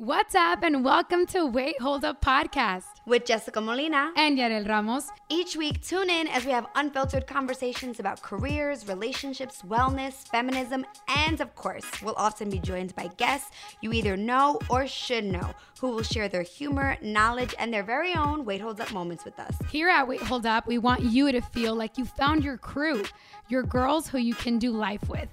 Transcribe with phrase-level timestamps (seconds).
[0.00, 5.10] What's up, and welcome to Wait Hold Up podcast with Jessica Molina and Yarel Ramos.
[5.28, 11.42] Each week, tune in as we have unfiltered conversations about careers, relationships, wellness, feminism, and
[11.42, 13.50] of course, we'll often be joined by guests
[13.82, 15.50] you either know or should know
[15.82, 19.38] who will share their humor, knowledge, and their very own Wait Hold Up moments with
[19.38, 19.54] us.
[19.70, 23.04] Here at Wait Hold Up, we want you to feel like you found your crew,
[23.50, 25.28] your girls who you can do life with.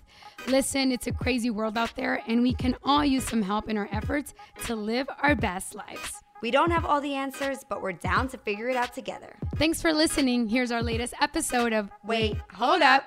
[0.48, 3.78] Listen, it's a crazy world out there, and we can all use some help in
[3.78, 4.34] our efforts
[4.64, 6.24] to live our best lives.
[6.42, 9.36] We don't have all the answers, but we're down to figure it out together.
[9.58, 10.48] Thanks for listening.
[10.48, 13.04] Here's our latest episode of Wait, Hold Up.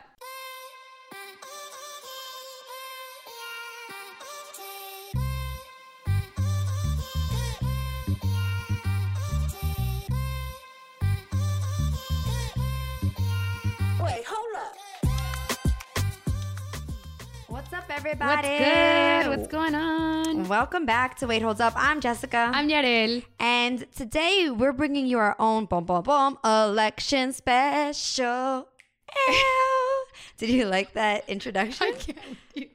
[17.90, 18.48] Everybody?
[18.48, 19.28] What's good?
[19.28, 20.46] What's going on?
[20.48, 21.72] Welcome back to Wait Holds Up.
[21.76, 22.50] I'm Jessica.
[22.54, 23.24] I'm Yarel.
[23.40, 28.68] And today we're bringing you our own boom boom boom election special.
[30.38, 31.88] Did you like that introduction?
[31.88, 32.18] I can't.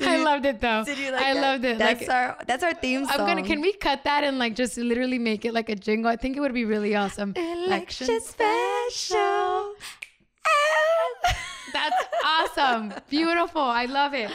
[0.00, 0.84] I you- loved it though.
[0.84, 1.40] Did you like I that?
[1.40, 1.78] loved it.
[1.78, 3.20] That's like, our that's our theme song.
[3.20, 3.42] I'm gonna.
[3.42, 6.10] Can we cut that and like just literally make it like a jingle?
[6.10, 7.32] I think it would be really awesome.
[7.36, 9.74] election special?
[11.72, 11.96] That's
[12.42, 12.94] awesome.
[13.08, 13.62] Beautiful.
[13.62, 14.30] I love it.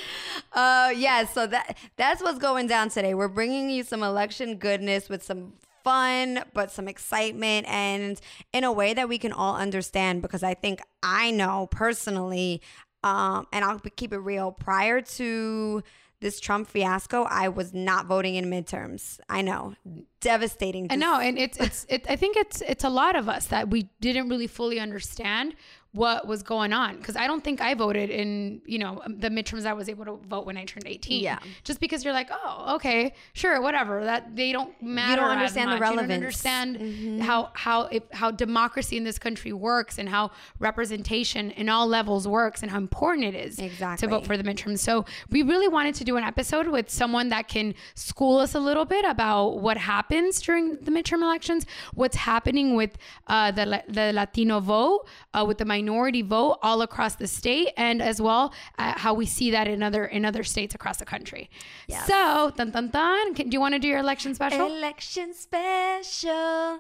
[0.54, 3.14] Uh yeah, so that that's what's going down today.
[3.14, 8.20] We're bringing you some election goodness with some fun but some excitement and
[8.52, 12.62] in a way that we can all understand because I think I know personally
[13.04, 15.84] um and I'll keep it real prior to
[16.20, 19.20] this Trump fiasco, I was not voting in midterms.
[19.30, 19.76] I know.
[20.20, 20.88] Devastating.
[20.90, 23.70] I know, and it's it's it, I think it's it's a lot of us that
[23.70, 25.54] we didn't really fully understand
[25.98, 29.66] what was going on because I don't think I voted in you know the midterms.
[29.66, 31.22] I was able to vote when I turned eighteen.
[31.24, 31.40] Yeah.
[31.64, 34.04] just because you're like, oh, okay, sure, whatever.
[34.12, 35.24] That they don't matter.
[35.24, 35.90] as understand the much.
[35.92, 37.20] You don't understand Mhm.
[37.30, 40.24] how how it, how democracy in this country works and how
[40.60, 44.08] representation in all levels works and how important it is Exactly.
[44.08, 44.80] to vote for the midterms.
[44.80, 48.60] So we really wanted to do an episode with someone that can school us a
[48.60, 51.66] little bit about what happens during the midterm elections,
[51.96, 52.98] what's happening with
[53.28, 58.02] uh, the the Latino vote, uh, with the minority vote all across the state, and
[58.02, 61.50] as well uh, how we see that in other in other states across the country.
[61.88, 62.08] Yes.
[62.08, 63.34] So, dun dun dun.
[63.34, 64.66] Can, do you want to do your election special?
[64.66, 66.80] Election special.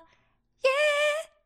[0.63, 1.36] Yeah.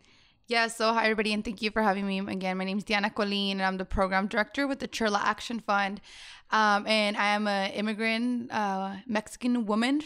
[0.51, 2.57] Yeah, so hi everybody, and thank you for having me again.
[2.57, 6.01] My name is Diana Colin, and I'm the program director with the Chirla Action Fund.
[6.51, 10.01] Um, and I am an immigrant uh, Mexican woman.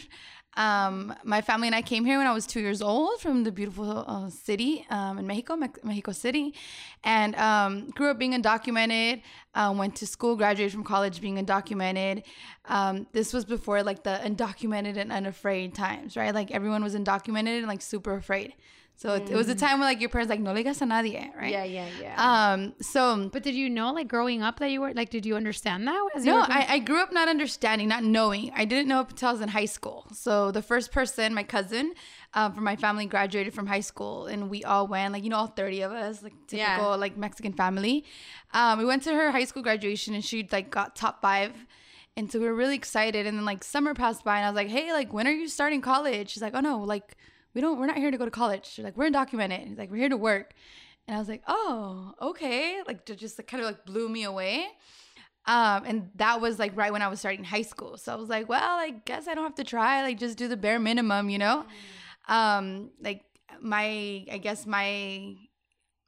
[0.56, 3.50] Um, my family and I came here when I was two years old from the
[3.50, 6.54] beautiful uh, city um, in Mexico, Mex- Mexico City,
[7.02, 9.22] and um, grew up being undocumented.
[9.52, 12.22] Uh, went to school, graduated from college being undocumented.
[12.66, 16.32] Um, this was before like the undocumented and unafraid times, right?
[16.32, 18.54] Like everyone was undocumented and like super afraid.
[18.98, 20.86] So it, it was a time where like your parents like no le digas a
[20.86, 21.52] nadie, right?
[21.52, 22.14] Yeah, yeah, yeah.
[22.52, 22.74] Um.
[22.80, 25.86] So But did you know, like growing up, that you were like, did you understand
[25.86, 26.08] that?
[26.14, 28.52] As no, I, I grew up not understanding, not knowing.
[28.56, 30.06] I didn't know up until I was in high school.
[30.12, 31.92] So the first person, my cousin,
[32.32, 35.36] um, from my family, graduated from high school, and we all went, like you know,
[35.36, 36.96] all thirty of us, like typical Yeah.
[36.96, 38.04] like Mexican family.
[38.54, 41.52] Um, we went to her high school graduation, and she like got top five.
[42.16, 43.26] And so we were really excited.
[43.26, 45.48] And then like summer passed by and I was like, hey, like when are you
[45.48, 46.30] starting college?
[46.30, 47.14] She's like, oh no, like
[47.56, 48.66] we don't, we're not here to go to college.
[48.66, 49.66] She's like, we're undocumented.
[49.66, 50.52] He's like, we're here to work.
[51.08, 52.82] And I was like, oh, okay.
[52.86, 54.66] Like just like, kind of like blew me away.
[55.46, 57.96] Um, and that was like right when I was starting high school.
[57.96, 60.48] So I was like, well, I guess I don't have to try, like just do
[60.48, 61.64] the bare minimum, you know?
[62.28, 63.24] Um, like
[63.62, 65.36] my, I guess my,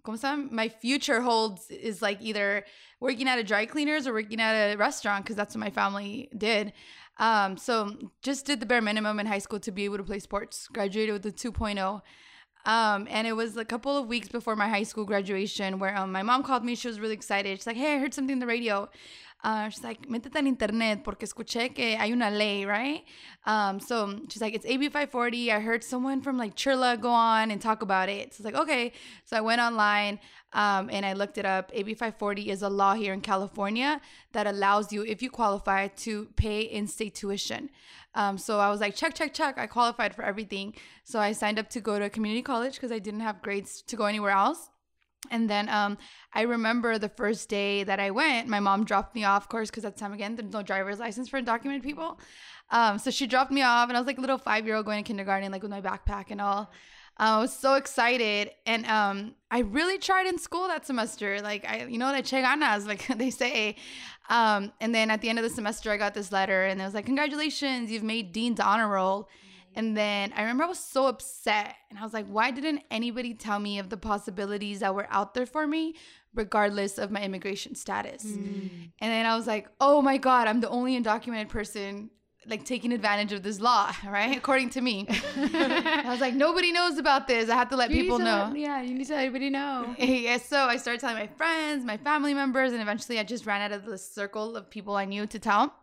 [0.04, 2.64] my future holds is like either
[3.00, 6.28] working at a dry cleaners or working at a restaurant because that's what my family
[6.36, 6.74] did.
[7.18, 10.18] Um, so just did the bare minimum in high school to be able to play
[10.18, 10.68] sports.
[10.68, 12.00] Graduated with a 2.0.
[12.66, 16.12] Um, and it was a couple of weeks before my high school graduation where um,
[16.12, 16.74] my mom called me.
[16.74, 17.58] She was really excited.
[17.58, 18.88] She's like, "Hey, I heard something on the radio."
[19.44, 23.04] Uh, she's like, métete en internet porque escuché que hay una ley, right?
[23.46, 25.52] Um, so she's like, it's AB 540.
[25.52, 28.34] I heard someone from like Chirla go on and talk about it.
[28.34, 28.92] So it's like, okay.
[29.24, 30.18] So I went online
[30.52, 31.70] um, and I looked it up.
[31.74, 34.00] AB 540 is a law here in California
[34.32, 37.70] that allows you, if you qualify, to pay in state tuition.
[38.14, 39.58] Um, so I was like, check, check, check.
[39.58, 40.74] I qualified for everything.
[41.04, 43.82] So I signed up to go to a community college because I didn't have grades
[43.82, 44.70] to go anywhere else.
[45.30, 45.98] And then um,
[46.32, 49.68] I remember the first day that I went, my mom dropped me off, of course,
[49.68, 52.18] because at the time again, there's no driver's license for undocumented people.
[52.70, 54.86] Um, so she dropped me off, and I was like a little five year old
[54.86, 56.70] going to kindergarten, like with my backpack and all.
[57.18, 61.40] I was so excited, and um, I really tried in school that semester.
[61.40, 63.76] Like I, you know, that che ganas, like they say.
[64.30, 66.84] Um, and then at the end of the semester, I got this letter, and it
[66.84, 69.28] was like, "Congratulations, you've made dean's honor roll."
[69.74, 73.34] And then I remember I was so upset, and I was like, "Why didn't anybody
[73.34, 75.94] tell me of the possibilities that were out there for me,
[76.34, 78.22] regardless of my immigration status?"
[79.00, 82.10] And then I was like, "Oh my God, I'm the only undocumented person."
[82.46, 84.36] Like taking advantage of this law, right?
[84.36, 85.06] According to me,
[85.36, 87.50] I was like, nobody knows about this.
[87.50, 88.48] I have to let You people to know.
[88.50, 89.94] let- yeah, you need to let everybody know.
[89.98, 93.60] yeah, so I started telling my friends, my family members, and eventually I just ran
[93.60, 95.74] out of the circle of people I knew to tell.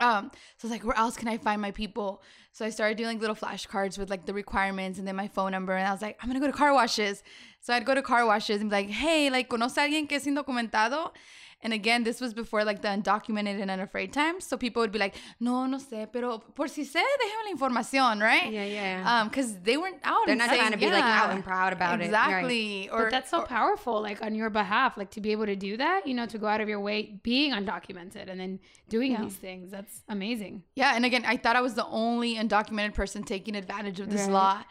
[0.00, 2.22] Um, so I was like, where else can I find my people?
[2.52, 5.50] So I started doing like little flashcards with like the requirements and then my phone
[5.50, 5.74] number.
[5.74, 7.22] And I was like, I'm gonna go to car washes.
[7.60, 10.26] So I'd go to car washes and be like, hey, like, ¿conoce alguien que es
[10.26, 11.10] indocumentado?
[11.60, 14.44] And again, this was before like the undocumented and unafraid times.
[14.46, 18.20] So people would be like, no, no sé, pero por si sé, déjame la información,
[18.22, 18.52] right?
[18.52, 19.02] Yeah, yeah.
[19.22, 20.20] Um, because they weren't out.
[20.26, 22.04] They're and not saying- trying to be like out and proud about it.
[22.04, 22.88] Exactly.
[22.90, 25.56] Or but that's so or- powerful, like on your behalf, like to be able to
[25.56, 29.20] do that, you know, to go out of your way, being undocumented, and then doing
[29.20, 29.72] these things.
[29.72, 30.62] That's amazing.
[30.76, 34.22] Yeah, and again, I thought I was the only undocumented person taking advantage of this
[34.22, 34.30] Right.
[34.32, 34.62] law.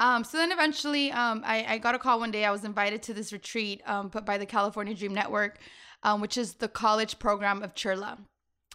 [0.00, 2.44] Um, so then eventually, um, I, I got a call one day.
[2.44, 5.58] I was invited to this retreat um, put by the California Dream Network,
[6.04, 8.18] um, which is the college program of Chirla.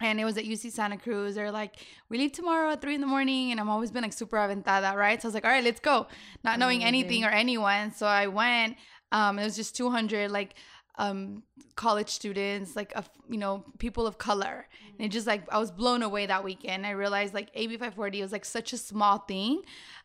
[0.01, 1.35] And it was at UC Santa Cruz.
[1.35, 1.75] They're like,
[2.09, 3.51] we leave tomorrow at three in the morning.
[3.51, 5.21] And I'm always been like super aventada, right?
[5.21, 6.07] So I was like, all right, let's go.
[6.43, 7.93] Not knowing anything or anyone.
[7.93, 8.77] So I went.
[9.11, 10.55] Um, it was just 200 like
[10.99, 11.43] um,
[11.75, 14.67] college students, like, of, you know, people of color.
[14.97, 16.85] And it just like, I was blown away that weekend.
[16.85, 19.61] I realized like AB 540 was like such a small thing.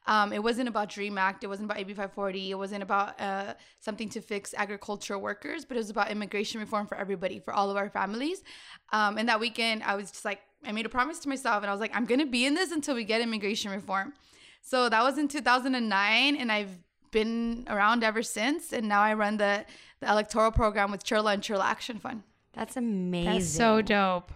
[0.06, 1.42] Um, it wasn't about Dream Act.
[1.42, 2.52] It wasn't about AB 540.
[2.52, 6.86] It wasn't about uh, something to fix agricultural workers, but it was about immigration reform
[6.86, 8.44] for everybody, for all of our families.
[8.92, 11.70] Um, and that weekend, I was just like, I made a promise to myself, and
[11.70, 14.14] I was like, I'm gonna be in this until we get immigration reform.
[14.62, 16.78] So that was in 2009, and I've
[17.14, 18.72] been around ever since.
[18.72, 19.64] And now I run the
[20.04, 22.22] the electoral program with Chirla and Chirla Action Fund.
[22.52, 23.32] That's amazing.
[23.32, 24.32] That's so dope.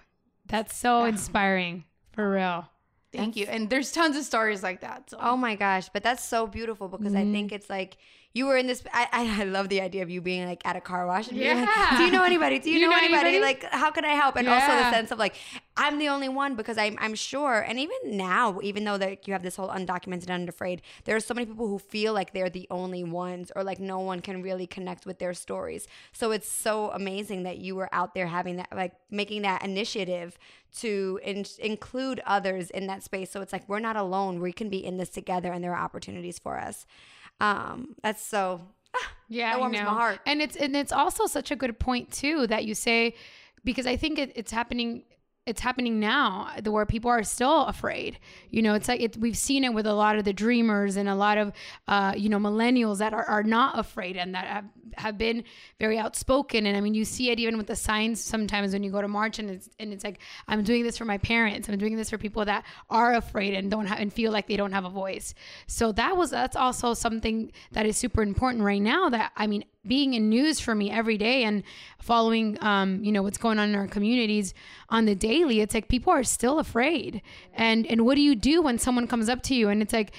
[0.47, 2.69] That's so inspiring, for real.
[3.13, 3.47] Thank you.
[3.47, 5.11] And there's tons of stories like that.
[5.11, 5.19] So.
[5.21, 7.33] Oh my gosh, but that's so beautiful because I Mm-hmm.
[7.33, 7.97] think it's like
[8.35, 8.83] you were in this.
[8.93, 11.29] I, I, I love the idea of you being like at a car wash.
[11.29, 11.97] And being like, Yeah.
[11.99, 12.59] Do you know anybody?
[12.59, 13.29] Do you, Do you know, know anybody?
[13.37, 13.41] anybody?
[13.41, 14.37] Like, how can I help?
[14.37, 15.35] And also the sense of like,
[15.77, 17.61] I'm the only one because I'm, I'm sure.
[17.61, 21.21] And even now, even though that you have this whole undocumented and unafraid, there are
[21.21, 24.43] so many people who feel like they're the only ones or like no one can
[24.43, 25.87] really connect with their stories.
[26.13, 30.39] So it's so amazing that you were out there having that, like making that initiative
[30.81, 33.31] to in- include others in that space.
[33.31, 34.41] So it's like we're not alone.
[34.41, 36.85] We can be in this together, and there are opportunities for us.
[37.41, 38.63] Um, that's so.
[38.95, 40.21] ah, Yeah, that I warms my heart.
[40.25, 43.15] And it's and it's also such a good point too that you say,
[43.65, 45.05] because I think it, it's happening.
[45.45, 48.19] It's happening now, the where people are still afraid.
[48.51, 51.09] You know, it's like it, we've seen it with a lot of the dreamers and
[51.09, 51.53] a lot of,
[51.87, 54.65] uh, you know, millennials that are, are not afraid and that have,
[54.97, 55.45] have been
[55.79, 56.67] very outspoken.
[56.67, 59.09] And I mean, you see it even with the signs sometimes when you go to
[59.09, 61.69] march and it's and it's like, I'm doing this for my parents.
[61.69, 64.57] I'm doing this for people that are afraid and don't have and feel like they
[64.57, 65.35] don't have a voice.
[65.67, 69.09] So that was that's also something that is super important right now.
[69.09, 71.63] That I mean, being in news for me every day and
[72.01, 74.55] following um, you know what's going on in our communities
[74.91, 77.23] on the daily it's like people are still afraid
[77.55, 80.13] and and what do you do when someone comes up to you and it's like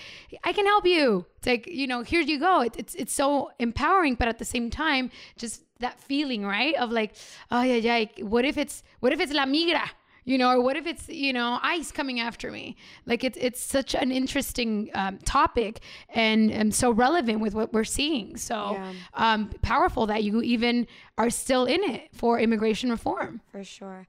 [0.44, 2.62] i can help you it's like you know here you go.
[2.62, 6.76] It, it's it's so empowering but at the same time just that feeling right?
[6.76, 7.14] Of like
[7.52, 9.90] oh yeah yeah what if it's what if it's la migra
[10.26, 12.76] you know or what if it's you know ice coming after me?
[13.06, 15.80] Like it's it's such an interesting um, topic
[16.10, 18.38] and, and so relevant with what we're seeing.
[18.38, 18.94] So Yeah.
[19.14, 20.86] um, powerful that you even
[21.18, 23.42] are still in it for immigration reform.
[23.52, 24.08] For sure.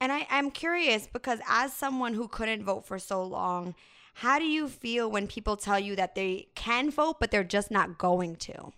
[0.00, 3.74] And I, I'm curious because as someone who couldn't vote for so long,
[4.14, 7.70] how do you feel when people tell you that they can vote, but they're just
[7.70, 8.72] not going to?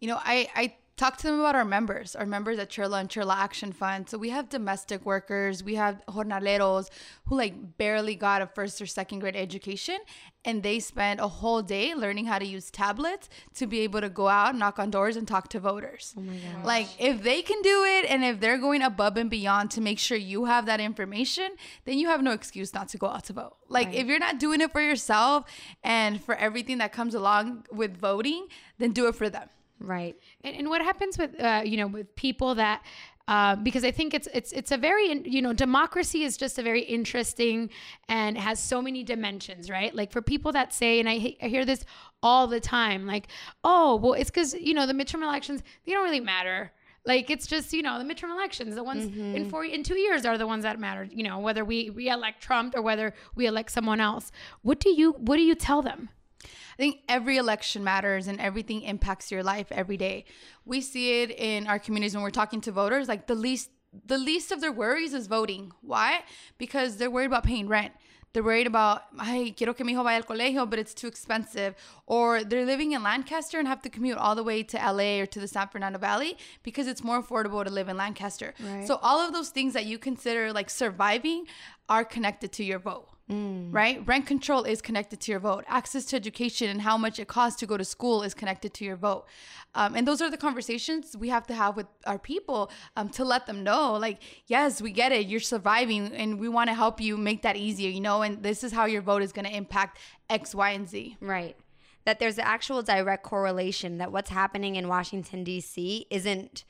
[0.00, 3.08] You know, I, I talk to them about our members, our members at Chirla and
[3.08, 4.08] Chirla Action Fund.
[4.08, 6.88] So we have domestic workers, we have jornaleros
[7.26, 9.98] who like barely got a first or second grade education.
[10.44, 14.08] And they spend a whole day learning how to use tablets to be able to
[14.08, 16.14] go out, knock on doors, and talk to voters.
[16.16, 16.64] Oh my God.
[16.64, 19.98] Like, if they can do it and if they're going above and beyond to make
[19.98, 23.32] sure you have that information, then you have no excuse not to go out to
[23.32, 23.56] vote.
[23.68, 25.50] Like, if you're not doing it for yourself
[25.82, 28.46] and for everything that comes along with voting,
[28.78, 29.48] then do it for them.
[29.78, 30.16] Right.
[30.42, 32.82] And, and what happens with uh, you know with people that
[33.28, 36.62] uh, because I think it's it's it's a very you know democracy is just a
[36.62, 37.70] very interesting
[38.08, 39.92] and has so many dimensions, right?
[39.94, 41.84] Like for people that say, and I, I hear this
[42.22, 43.26] all the time, like,
[43.64, 46.72] oh, well, it's because you know the midterm elections they don't really matter.
[47.04, 50.24] Like it's just you know the midterm elections, the ones in four in two years
[50.24, 51.08] are the ones that matter.
[51.10, 54.30] You know whether we re-elect Trump or whether we elect someone else.
[54.62, 56.10] What do you what do you tell them?
[56.46, 60.24] I think every election matters and everything impacts your life every day.
[60.64, 63.08] We see it in our communities when we're talking to voters.
[63.08, 63.70] Like the least
[64.04, 65.72] the least of their worries is voting.
[65.80, 66.22] Why?
[66.58, 67.92] Because they're worried about paying rent.
[68.32, 71.74] They're worried about, ay, quiero que mi hijo vaya al colegio, but it's too expensive.
[72.06, 75.26] Or they're living in Lancaster and have to commute all the way to LA or
[75.26, 78.52] to the San Fernando Valley because it's more affordable to live in Lancaster.
[78.84, 81.46] So all of those things that you consider like surviving
[81.88, 84.06] are connected to your vote right?
[84.06, 85.64] Rent control is connected to your vote.
[85.66, 88.84] Access to education and how much it costs to go to school is connected to
[88.84, 89.26] your vote.
[89.74, 93.24] Um, and those are the conversations we have to have with our people um, to
[93.24, 95.26] let them know, like, yes, we get it.
[95.26, 98.22] You're surviving, and we want to help you make that easier, you know.
[98.22, 99.98] And this is how your vote is going to impact
[100.30, 101.16] X, Y, and Z.
[101.20, 101.56] Right.
[102.04, 106.06] That there's an actual direct correlation that what's happening in Washington, D.C.
[106.10, 106.64] isn't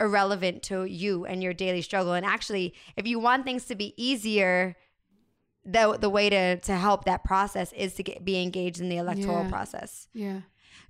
[0.00, 2.14] irrelevant to you and your daily struggle.
[2.14, 4.76] And actually, if you want things to be easier,
[5.64, 8.96] the, the way to, to help that process is to get, be engaged in the
[8.96, 9.50] electoral Yeah.
[9.50, 10.08] process.
[10.14, 10.40] Yeah.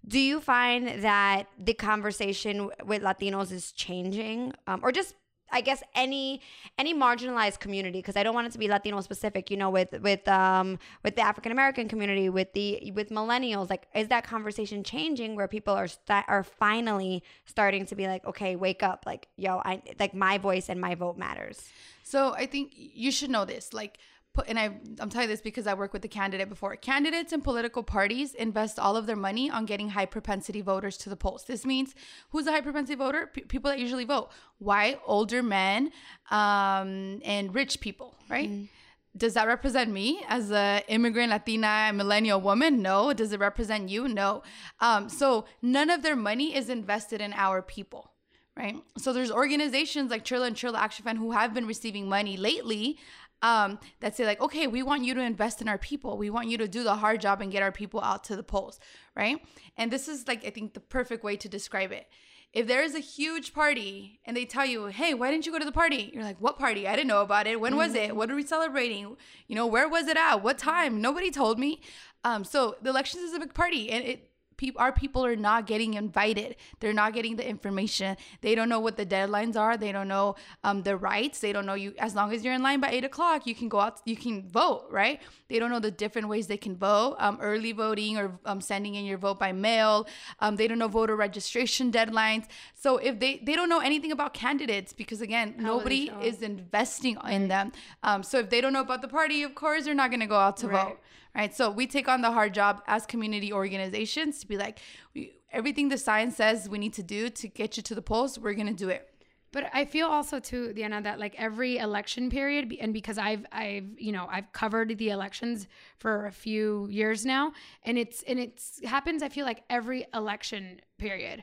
[0.07, 5.15] Do you find that the conversation with Latinos is changing, um, or just
[5.53, 6.41] I guess any
[6.79, 7.99] any marginalized community?
[7.99, 9.50] Because I don't want it to be Latino specific.
[9.50, 13.89] You know, with with um with the African American community, with the with millennials, like
[13.95, 18.57] is that conversation changing where people are sta- are finally starting to be like, okay,
[18.57, 21.69] wake up, like yo, I like my voice and my vote matters.
[22.05, 23.73] So I think you should know this.
[23.75, 23.99] Like,
[24.47, 24.65] and I,
[25.01, 26.77] I'm telling you this because I work with the candidate before.
[26.77, 31.11] Candidates and political parties invest all of their money on getting high propensity voters to
[31.11, 31.45] the polls.
[31.45, 31.95] This means
[32.31, 33.31] who's a high propensity voter?
[33.33, 34.31] P- people that usually vote.
[34.59, 35.91] White, older men,
[36.31, 38.69] um, and rich people, right?
[39.17, 42.81] Does that represent me as a immigrant Latina millennial woman?
[42.81, 43.13] No.
[43.13, 44.07] Does it represent you?
[44.07, 44.45] No.
[44.81, 48.13] Um, so none of their money is invested in our people
[48.57, 48.77] right?
[48.99, 52.99] So there's organizations like Chirla and Chirla Action Fund who have been receiving money lately
[53.42, 56.18] um, that say like, okay, we want you to invest in our people.
[56.18, 58.42] We want you to do the hard job and get our people out to the
[58.42, 58.78] polls,
[59.16, 59.38] right?
[59.76, 62.06] And this is like I think the perfect way to describe it.
[62.52, 65.61] If there is a huge party and they tell you, hey, why didn't you go
[65.61, 66.11] to the party?
[66.12, 66.88] You're like, what party?
[66.88, 67.61] I didn't know about it.
[67.61, 68.16] When was it?
[68.16, 69.16] What are we celebrating?
[69.47, 70.42] You know, where was it at?
[70.42, 71.00] What time?
[71.00, 71.80] Nobody told me.
[72.25, 74.30] Um, so the elections is a big party and it
[74.61, 76.50] peop our people are not getting invited.
[76.81, 78.11] They're not getting the information.
[78.45, 79.75] They don't know what the deadlines are.
[79.85, 80.29] They don't know
[80.64, 81.37] um, the rights.
[81.45, 81.95] They don't know you.
[81.99, 83.95] As long as you're in line by eight o'clock, you can go out.
[84.05, 85.17] You can vote, right?
[85.49, 87.17] They don't know the different ways they can vote.
[87.19, 90.07] Um, early voting or um, sending in your vote by mail.
[90.40, 92.45] Um, they don't know voter registration deadlines.
[92.75, 97.49] So if they they don't know anything about candidates because again, nobody is investing in
[97.55, 97.73] them.
[98.02, 100.33] Um, so if they don't know about the party, of course they're not going to
[100.37, 100.88] go out to Right.
[100.88, 100.99] vote
[101.35, 101.55] right?
[101.55, 104.81] So we take on the hard job as community organizations to be like,
[105.15, 108.39] we, everything the science says we need to do to get you to the polls,
[108.39, 109.11] we're gonna do it.
[109.53, 113.99] But I feel also too, Diana, that like every election period, and because I've I've
[113.99, 115.67] you know I've covered the elections
[115.99, 119.23] for a few years now, and it's and it's happens.
[119.23, 121.43] I feel like every election period.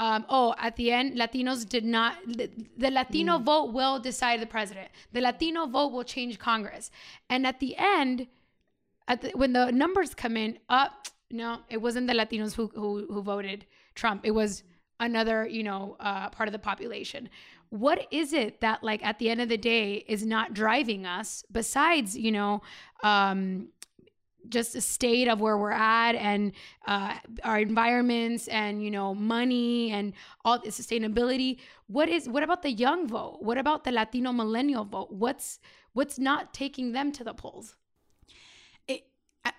[0.00, 2.14] Um, oh, at the end, Latinos did not.
[2.28, 4.90] The, the Latino vote will decide the president.
[5.12, 6.92] The Latino vote will change Congress,
[7.28, 8.28] and at the end,
[9.16, 13.22] the, when the numbers come in, up no, it wasn't the Latinos who, who who
[13.22, 14.22] voted Trump.
[14.24, 14.62] It was
[15.00, 17.28] another you know uh, part of the population.
[17.70, 21.44] What is it that like at the end of the day is not driving us
[21.52, 22.62] besides you know
[23.02, 23.68] um,
[24.48, 26.52] just a state of where we're at and
[26.86, 32.62] uh, our environments and you know money and all the sustainability what is what about
[32.62, 35.58] the young vote what about the latino millennial vote what's
[35.98, 37.74] what's not taking them to the polls?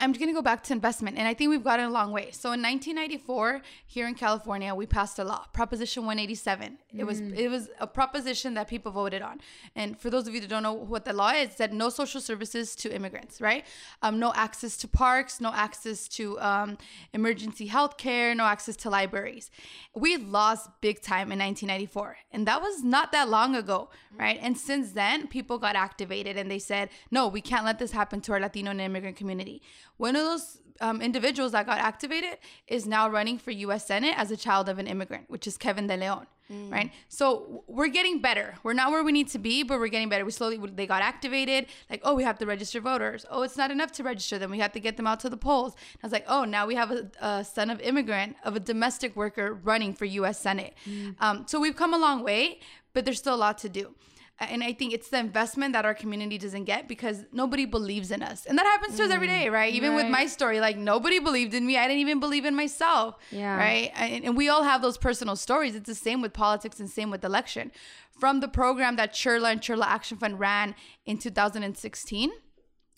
[0.01, 2.31] I'm going to go back to investment, and I think we've gotten a long way.
[2.31, 6.77] So in 1994, here in California, we passed a law, Proposition 187.
[6.97, 9.41] It was it was a proposition that people voted on.
[9.75, 11.89] And for those of you that don't know what the law is, it said no
[11.89, 13.65] social services to immigrants, right?
[14.01, 16.77] Um, no access to parks, no access to um,
[17.13, 19.51] emergency health care, no access to libraries.
[19.95, 24.39] We lost big time in 1994, and that was not that long ago, right?
[24.41, 28.21] And since then, people got activated and they said, no, we can't let this happen
[28.21, 29.61] to our Latino and immigrant community.
[29.97, 33.85] One of those um, individuals that got activated is now running for U.S.
[33.85, 36.25] Senate as a child of an immigrant, which is Kevin De Leon,
[36.71, 36.91] right?
[37.09, 38.55] So we're getting better.
[38.63, 40.23] We're not where we need to be, but we're getting better.
[40.25, 41.65] We slowly they got activated.
[41.89, 43.25] Like, oh, we have to register voters.
[43.29, 44.51] Oh, it's not enough to register them.
[44.51, 45.75] We have to get them out to the polls.
[46.01, 49.15] I was like, oh, now we have a, a son of immigrant of a domestic
[49.15, 50.39] worker running for U.S.
[50.39, 50.73] Senate.
[51.19, 52.61] Um, so we've come a long way,
[52.93, 53.93] but there's still a lot to do
[54.39, 58.23] and I think it's the investment that our community doesn't get because nobody believes in
[58.23, 58.45] us.
[58.45, 59.73] And that happens to us every day, mm, right?
[59.73, 61.77] Even with my story, like nobody believed in me.
[61.77, 63.17] I didn't even believe in myself.
[63.31, 63.57] Yeah.
[63.57, 63.91] Right.
[63.95, 65.75] And, and we all have those personal stories.
[65.75, 67.71] It's the same with politics and same with election.
[68.17, 72.31] From the program that Chirla and Chirla Action Fund ran in 2016.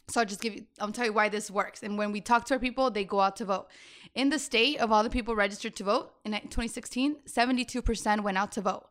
[0.10, 1.82] So I'll just give you, I'll tell you why this works.
[1.82, 3.68] And when we talk to our people, they go out to vote.
[4.14, 8.52] In the state of all the people registered to vote in 2016, 72% went out
[8.52, 8.88] to vote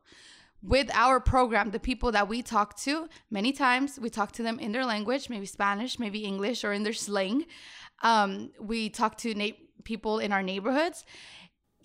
[0.62, 4.58] with our program, the people that we talk to, many times we talk to them
[4.58, 7.46] in their language, maybe Spanish, maybe English, or in their slang.
[8.02, 11.04] Um, we talk to na- people in our neighborhoods.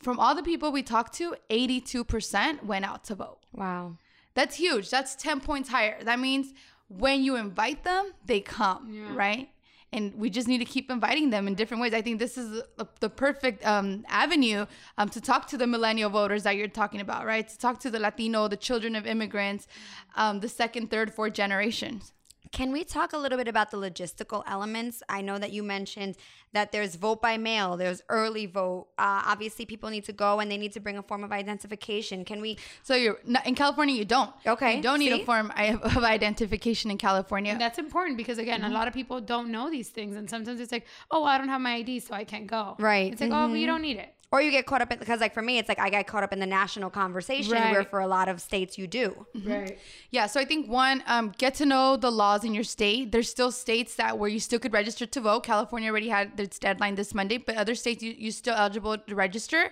[0.01, 3.39] From all the people we talked to, 82% went out to vote.
[3.53, 3.97] Wow.
[4.33, 4.89] That's huge.
[4.89, 6.03] That's 10 points higher.
[6.03, 6.53] That means
[6.89, 9.49] when you invite them, they come, right?
[9.93, 11.93] And we just need to keep inviting them in different ways.
[11.93, 12.61] I think this is
[12.99, 14.65] the, perfect um, avenue
[14.97, 17.47] um, to talk to the millennial voters that you're talking about, right?
[17.47, 19.67] To talk to the Latino, the children of immigrants,
[20.15, 22.14] um, the second, third, fourth generations.
[22.55, 25.03] Can we talk a little bit about the logistical elements?
[25.09, 26.15] I know that you mentioned
[26.53, 28.87] that there's vote by mail, there's early vote.
[28.97, 32.23] Uh, obviously, people need to go and they need to bring a form of identification.
[32.23, 32.57] Can we?
[32.81, 34.31] So you're not, in California, you don't.
[34.47, 35.21] Okay, You don't need see?
[35.21, 37.57] a form of identification in California.
[37.59, 40.71] That's important because again, a lot of people don't know these things, and sometimes it's
[40.71, 42.77] like, oh, I don't have my ID, so I can't go.
[42.79, 43.11] Right.
[43.11, 44.14] It's like, oh, but you don't need it.
[44.35, 46.21] Or you get caught up in because, like, for me, it's like I got caught
[46.23, 47.71] up in the national conversation, Right.
[47.71, 49.25] where for a lot of states you do.
[49.33, 49.79] Right.
[50.11, 53.13] Yeah, so I think one, um, get to know the laws in your state.
[53.13, 55.43] There's still states that where you still could register to vote.
[55.43, 59.15] California already had its deadline this Monday, but other states you you still eligible to
[59.15, 59.71] register.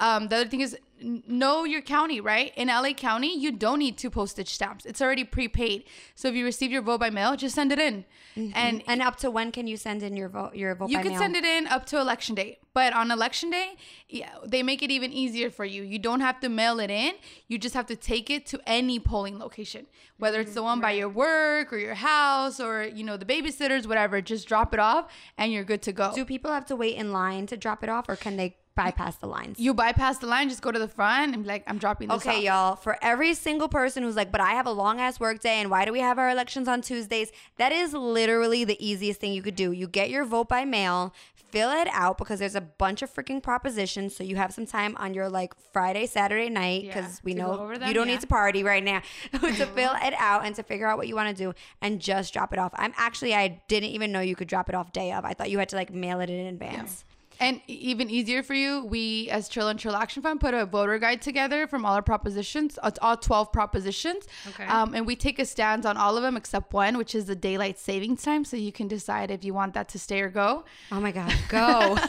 [0.00, 2.52] Um, the other thing is n- know your county, right?
[2.56, 4.84] In LA County, you don't need two postage stamps.
[4.84, 5.84] It's already prepaid.
[6.14, 8.04] So if you receive your vote by mail, just send it in.
[8.36, 8.52] Mm-hmm.
[8.54, 10.54] And And up to when can you send in your vote?
[10.54, 11.18] Your vote you can mail?
[11.18, 12.58] send it in up to election day.
[12.74, 13.74] But on election day,
[14.08, 15.82] yeah, they make it even easier for you.
[15.82, 17.14] You don't have to mail it in.
[17.48, 19.86] You just have to take it to any polling location,
[20.18, 20.66] whether it's the mm-hmm.
[20.66, 24.20] one by your work or your house or you know the babysitters, whatever.
[24.20, 26.12] Just drop it off and you're good to go.
[26.14, 29.16] Do people have to wait in line to drop it off, or can they bypass
[29.16, 29.58] the lines?
[29.58, 32.18] you bypass the line, just go to the front and be like, I'm dropping this
[32.26, 32.44] Okay, off.
[32.44, 35.60] y'all, for every single person who's like, but I have a long ass work day
[35.60, 37.30] and why do we have our elections on Tuesdays?
[37.58, 39.72] That is literally the easiest thing you could do.
[39.72, 43.42] You get your vote by mail, fill it out because there's a bunch of freaking
[43.42, 44.14] propositions.
[44.14, 47.68] So you have some time on your like Friday, Saturday night Yeah, because we know
[47.78, 48.14] them, you don't yeah.
[48.14, 49.00] need to party right now
[49.32, 52.34] to fill it out and to figure out what you want to do and just
[52.34, 52.72] drop it off.
[52.76, 55.24] I'm actually, I didn't even know you could drop it off day of.
[55.24, 57.04] I thought you had to like mail it in advance.
[57.40, 60.98] And even easier for you, we as Chirla and Chirla Action Fund put a voter
[60.98, 62.78] guide together from all our propositions.
[62.82, 64.26] It's all 12 propositions.
[64.48, 64.64] Okay.
[64.64, 67.36] Um, and we take a stance on all of them except one, which is the
[67.36, 68.44] daylight savings time.
[68.44, 70.64] So you can decide if you want that to stay or go.
[70.90, 71.96] Oh my God, go.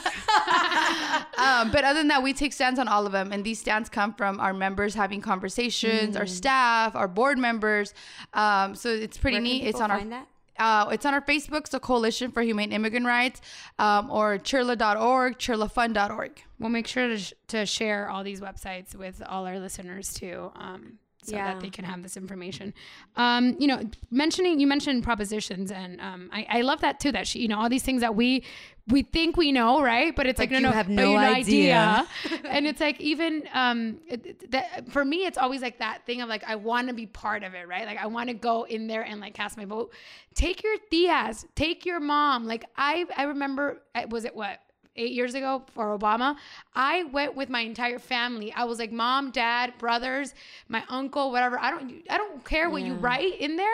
[1.40, 3.32] Um, but other than that, we take stands on all of them.
[3.32, 7.94] And these stands come from our members having conversations, our staff, our board members.
[8.34, 9.64] Um, so it's pretty Where can neat.
[9.64, 10.04] It's on our.
[10.04, 10.28] that?
[10.60, 13.42] Uh, it's on our Facebook, so Coalition for Humane Immigrant Rights,
[13.80, 16.44] um, or chirla.org, chirlafund.org.
[16.60, 20.52] We'll make sure to, sh- to share all these websites with all our listeners too,
[20.56, 21.46] um, so Yeah.
[21.54, 22.74] that they can have this information.
[23.16, 27.12] Um, you know, mentioning you mentioned propositions, and um, I, I love that too.
[27.12, 28.44] That she, you know, all these things that we
[28.88, 30.16] we think we know, right?
[30.16, 32.08] But it's like, Like no, you no, have no you idea.
[32.46, 36.30] and it's like even um, it- that for me, it's always like that thing of
[36.30, 37.86] like I want to be part of it, right?
[37.86, 39.94] Like I want to go in there and like cast my vote.
[40.34, 42.46] Take your tias, take your mom.
[42.48, 44.60] Like I I remember, was it what?
[44.96, 46.36] Eight years ago for Obama,
[46.74, 48.52] I went with my entire family.
[48.54, 50.34] I was like mom, dad, brothers,
[50.68, 51.60] my uncle, whatever.
[51.60, 53.68] I don't I don't care what you write in there.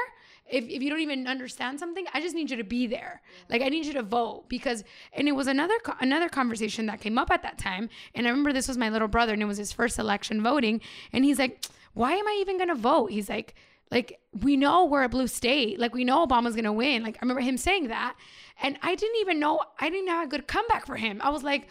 [0.47, 3.21] If, if you don't even understand something, I just need you to be there.
[3.49, 7.17] Like I need you to vote because and it was another another conversation that came
[7.17, 7.89] up at that time.
[8.13, 10.81] And I remember this was my little brother and it was his first election voting
[11.11, 13.55] and he's like, "Why am I even going to vote?" He's like,
[13.91, 15.79] like we know we're a blue state.
[15.79, 17.03] Like we know Obama's gonna win.
[17.03, 18.15] Like I remember him saying that,
[18.61, 21.21] and I didn't even know I didn't have a good comeback for him.
[21.23, 21.67] I was like,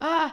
[0.00, 0.30] uh,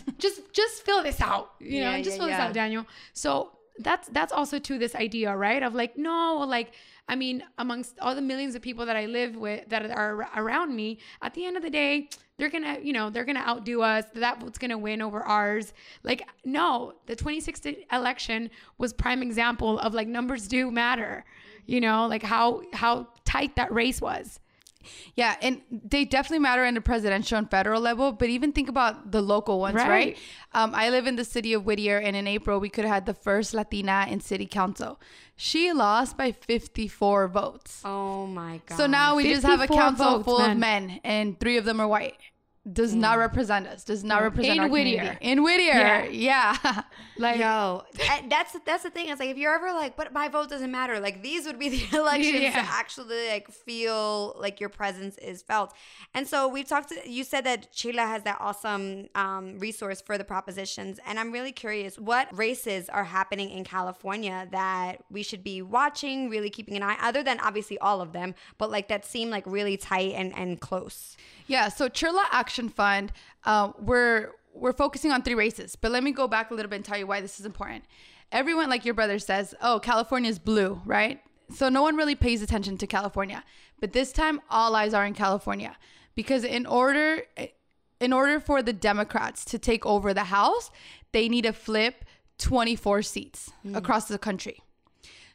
[0.18, 2.86] just just fill this out, you know, Yeah, just yeah, fill this out, Daniel.
[3.12, 5.62] So that's that's also to this idea, right?
[5.62, 6.72] Of like, no, like
[7.08, 10.74] I mean, amongst all the millions of people that I live with that are around
[10.74, 14.04] me, at the end of the day, they're gonna, you know, they're gonna outdo us.
[14.14, 15.72] That vote's gonna win over ours.
[16.02, 21.24] Like, no, the 2016 election was prime example of like numbers do matter.
[21.64, 24.40] You know, like how how tight that race was.
[25.14, 29.12] Yeah, and they definitely matter in the presidential and federal level, but even think about
[29.12, 29.88] the local ones, right?
[29.88, 30.18] Right.
[30.52, 33.06] Um, I live in the city of Whittier, and in April, we could have had
[33.06, 35.00] the first Latina in city council.
[35.36, 37.82] She lost by 54 votes.
[37.84, 38.76] Oh my god.
[38.76, 41.80] So now we just have a council votes, full of men, and three of them
[41.80, 42.16] are white.
[42.72, 43.84] Does not represent us.
[43.84, 44.98] Does not represent In our Whittier.
[44.98, 45.24] community.
[45.24, 46.82] In Whittier, yeah.
[47.18, 47.82] Like, Yo,
[48.28, 49.08] that's that's the thing.
[49.08, 51.00] It's like if you're ever like, but my vote doesn't matter.
[51.00, 52.50] Like these would be the elections Yeah.
[52.50, 55.72] to actually like feel like your presence is felt.
[56.12, 56.90] And so we've talked.
[56.90, 61.32] To, you said that Chirla has that awesome um, resource for the propositions, and I'm
[61.32, 66.76] really curious what races are happening in California that we should be watching, really keeping
[66.76, 66.98] an eye.
[67.00, 70.60] Other than obviously all of them, but like that seem like really tight and and
[70.60, 71.16] close.
[71.46, 73.12] Yeah, so Chirla Action Fund,
[73.44, 76.76] uh, we're we're focusing on three races, but let me go back a little bit
[76.76, 77.84] and tell you why this is important.
[78.32, 81.20] Everyone, like your brother says, oh, California is blue, right?
[81.54, 83.44] So no one really pays attention to California,
[83.80, 85.76] but this time all eyes are in California
[86.14, 87.22] because in order
[88.00, 90.70] in order for the Democrats to take over the House,
[91.12, 92.04] they need to flip
[92.38, 94.60] 24 seats across the country.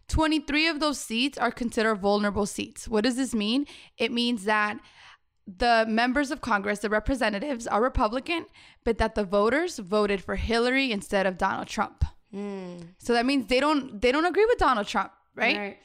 [0.10, 2.88] 23 of those seats are considered vulnerable seats.
[2.88, 3.66] What does this mean?
[3.98, 4.78] It means that
[5.58, 8.46] the members of Congress, the representatives, are Republican,
[8.84, 12.06] but that the voters voted for Hillary instead of Donald Trump.
[12.32, 12.78] Hmm.
[12.98, 15.58] So that means they don't they don't agree with Donald Trump, right?
[15.58, 15.78] right.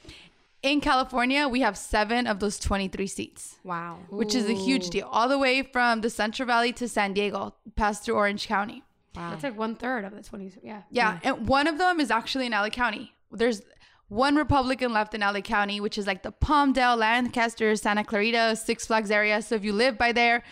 [0.63, 3.99] In California, we have seven of those 23 seats, Wow.
[4.09, 7.53] which is a huge deal, all the way from the Central Valley to San Diego,
[7.75, 8.83] past through Orange County.
[9.15, 9.29] Wow.
[9.29, 10.53] That's like one third of the 20.
[10.63, 10.81] Yeah.
[10.89, 11.27] Yeah, hmm.
[11.27, 13.13] and one of them is actually in LA County.
[13.31, 13.61] There's
[14.09, 18.87] one Republican left in LA County, which is like the Palmdale, Lancaster, Santa Clarita, Six
[18.87, 19.41] Flags area.
[19.41, 20.43] So if you live by there,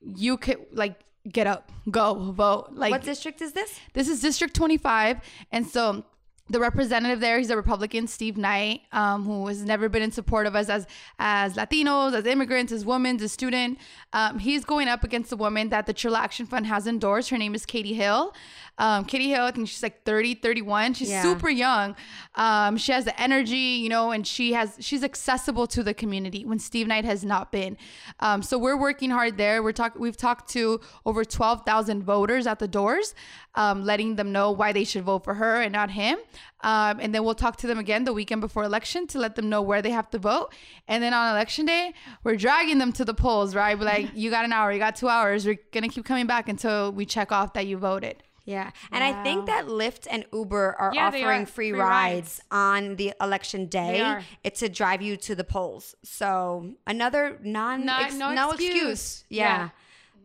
[0.00, 2.68] you could like get up, go vote.
[2.72, 3.80] Like what district is this?
[3.94, 5.20] this is District 25,
[5.52, 6.04] and so
[6.50, 10.46] the representative there, he's a Republican, Steve Knight, um, who has never been in support
[10.46, 10.86] of us as
[11.18, 13.78] as Latinos, as immigrants, as women, as student.
[14.12, 17.30] Um, he's going up against a woman that the Chirla Action Fund has endorsed.
[17.30, 18.34] Her name is Katie Hill.
[18.80, 20.94] Um, Katie Hill, I think she's like 30, 31.
[20.94, 21.22] She's Yeah.
[21.22, 21.96] super young.
[22.36, 26.44] Um, she has the energy, you know, and she has she's accessible to the community
[26.44, 27.76] when Steve Knight has not been.
[28.20, 29.62] Um, so we're working hard there.
[29.62, 30.00] We're talking.
[30.00, 33.14] We've talked to over 12,000 voters at the doors,
[33.56, 36.18] um, letting them know why they should vote for her and not him.
[36.60, 39.48] Um, and then we'll talk to them again the weekend before election to let them
[39.48, 40.52] know where they have to vote.
[40.88, 41.92] And then on election day,
[42.24, 43.78] we're dragging them to the polls, right?
[43.78, 45.46] We're like, you got an hour, you got two hours.
[45.46, 48.22] We're gonna keep coming back until we check off that you voted.
[48.44, 48.70] Yeah.
[48.90, 51.46] And I think that Lyft and Uber are Yeah, offering are.
[51.46, 52.42] free, Free rides, rides.
[52.50, 54.00] on the election day.
[54.00, 54.22] are.
[54.42, 55.94] It's to drive you to the polls.
[56.02, 58.72] So another non Not- ex- no no excuse.
[58.74, 59.24] excuse.
[59.28, 59.44] Yeah.
[59.44, 59.68] Yeah.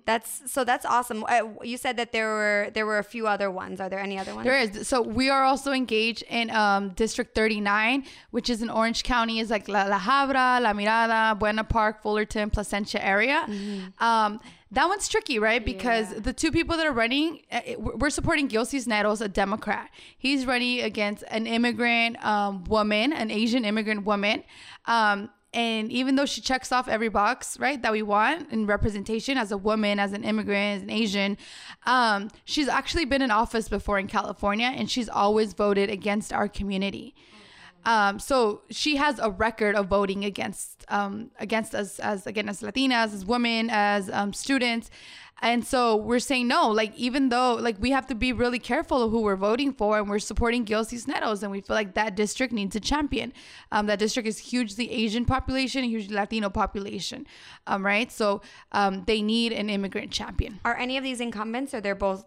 [0.06, 1.24] That's so that's awesome.
[1.28, 3.80] Uh, you said that there were there were a few other ones.
[3.80, 4.46] Are there any other ones?
[4.46, 4.88] There is.
[4.88, 9.39] So we are also engaged in um, District 39, which is in Orange County.
[9.39, 13.46] Is like La, La Habra, La Mirada, Buena Park, Fullerton, Placentia area.
[14.00, 14.39] Um,
[14.72, 15.63] that one's tricky, right?
[15.63, 19.89] Because the two people that are running, uh, we're supporting Gil Cisneros, a Democrat.
[20.18, 24.44] He's running against an immigrant um, woman, an Asian immigrant woman.
[24.86, 29.38] Um, and even though she checks off every box, right, that we want in representation
[29.38, 31.38] as a woman, as an immigrant, as an Asian,
[31.86, 36.48] um, she's actually been in office before in California and she's always voted against our
[36.48, 37.13] community.
[37.86, 42.62] Um, so she has a record of voting against um, against us as again as
[42.62, 44.89] Latinas, as women, as um, students.
[45.41, 49.04] And so we're saying no, like even though like we have to be really careful
[49.04, 52.15] of who we're voting for, and we're supporting Gil Cisneros, and we feel like that
[52.15, 53.34] district needs a champion.
[53.69, 57.28] Um, that district is hugely Asian population, hugely Latino population,
[57.67, 58.10] um, right?
[58.10, 58.41] So
[58.72, 60.62] um, they need an immigrant champion.
[60.63, 62.24] Are any of these incumbents or they're both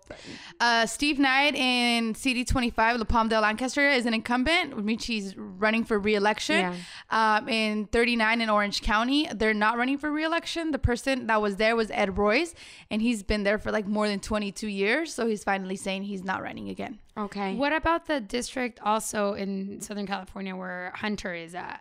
[0.60, 5.84] Uh, Steve Knight in CD25, the Palmdale Lancaster, is an incumbent, which means he's running
[5.84, 6.74] for reelection.
[7.10, 10.70] Um, in 39 in Orange County, they're not running for reelection.
[10.70, 12.54] The person that was there was Ed Royce,
[12.90, 15.12] and he's been there for like more than 22 years.
[15.12, 17.00] So he's finally saying he's not running again.
[17.18, 17.54] okay?
[17.56, 21.80] What about the district also in Southern California where Hunter is at?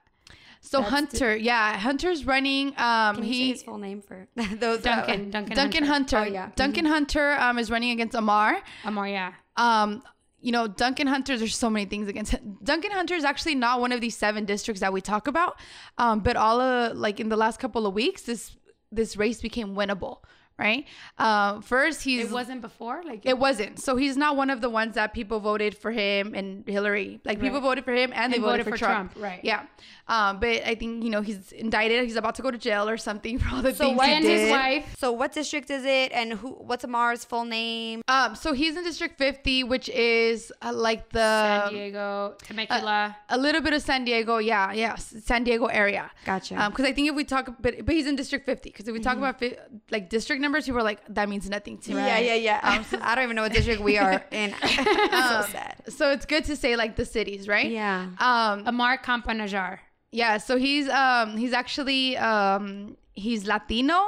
[0.62, 2.70] So Hunter, yeah, Hunter's running.
[2.78, 4.82] Um, Can you say he his full name for those?
[4.82, 5.28] Duncan.
[5.28, 5.56] Uh, Duncan.
[5.56, 6.18] Duncan Hunter.
[6.18, 6.32] Hunter.
[6.32, 6.50] Oh, yeah.
[6.56, 8.58] Duncan Hunter um, is running against Amar.
[8.84, 9.34] Amar, yeah.
[9.58, 10.02] um
[10.46, 12.36] you know, Duncan Hunter, there's so many things against.
[12.64, 15.58] Duncan Hunter is actually not one of these seven districts that we talk about.
[15.98, 18.56] Um, but all of like in the last couple of weeks, this
[18.92, 20.20] this race became winnable,
[20.58, 20.86] right?
[21.18, 23.80] Uh, first, he's It wasn't before, like it wasn't.
[23.80, 27.20] So he's not one of the ones that people voted for him and Hillary.
[27.26, 27.64] Like people Right.
[27.70, 29.12] voted for him and they And voted, voted for, for Trump.
[29.14, 29.42] Trump, right.
[29.44, 29.64] Yeah.
[30.08, 32.04] Um, but I think you know he's indicted.
[32.04, 34.24] He's about to go to jail or something for all the things what- he and
[34.24, 34.40] did.
[34.42, 34.96] his wife.
[34.98, 36.50] So what district is it, and who?
[36.52, 38.02] What's Amar's full name?
[38.08, 43.18] Um, so he's in District 50, which is uh, like the San Diego, Temecula.
[43.30, 46.12] a little bit of San Diego, yeah, yeah, San Diego area.
[46.26, 46.56] Gotcha.
[46.62, 48.70] Um, because I think if we talk, but but he's in District 50.
[48.70, 49.58] Because if we talk about fi-
[49.92, 52.02] like district numbers, people are like, that means nothing to me.
[52.12, 52.84] Yeah, yeah, yeah.
[53.08, 54.50] I don't even know what district we are in.
[54.62, 55.76] so sad.
[55.90, 57.70] So it's good to say like the cities, right?
[57.70, 58.00] Yeah.
[58.30, 59.80] Um, Amar Campa-Najjar.
[60.12, 60.38] yeah.
[60.48, 64.00] So he's um he's actually um he's Latino,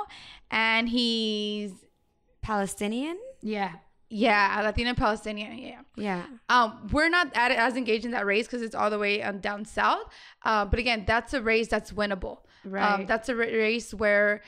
[0.51, 1.71] and he's
[2.41, 3.17] Palestinian.
[3.41, 3.71] Yeah.
[4.09, 5.57] yeah Latino Palestinian.
[5.57, 5.81] Yeah.
[5.97, 6.23] Yeah.
[6.49, 9.39] Um, we're not at, as engaged in that race because it's all the way um,
[9.39, 10.05] down south.
[10.43, 12.37] Uh, but again, that's a race that's winnable.
[12.65, 13.07] Um, Right.
[13.07, 14.41] that's a race where,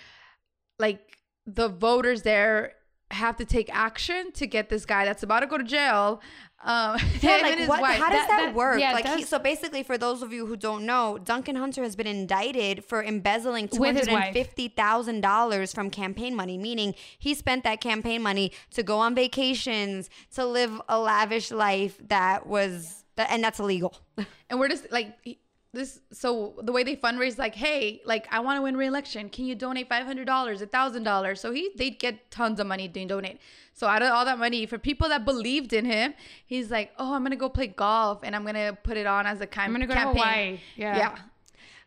[0.78, 1.09] like,
[1.54, 2.74] the voters there
[3.12, 6.22] have to take action to get this guy that's about to go to jail.
[6.64, 7.82] Um, Yeah, like what?
[7.82, 7.98] wife.
[8.00, 8.80] How does That- that, that- work?
[8.80, 11.96] yeah, like, he, so basically, for those of you who don't know, Duncan Hunter has
[11.96, 16.58] been indicted for embezzling two hundred and fifty thousand dollars from campaign money.
[16.58, 21.98] Meaning, he spent that campaign money to go on vacations, to live a lavish life
[22.10, 23.96] that was, that, and that's illegal.
[24.50, 25.18] and we're just like
[25.72, 29.30] this so the way they fundraise like hey like i want to win re-election.
[29.30, 33.40] Can you donate $500 $1000 so he they'd get tons of money to donate.
[33.74, 37.14] So out of all that money for people that believed in him he's like oh
[37.14, 39.74] i'm gonna go play golf and i'm gonna put it on as a cam- I'm
[39.74, 40.16] gonna go campaign.
[40.16, 40.60] To Hawaii.
[40.76, 40.98] Yeah.
[40.98, 41.16] yeah